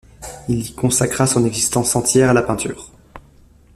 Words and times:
Il 0.49 0.57
y 0.65 0.73
consacra 0.73 1.27
son 1.27 1.45
existence 1.45 1.95
entière 1.95 2.31
à 2.31 2.33
la 2.33 2.41
peinture. 2.41 2.89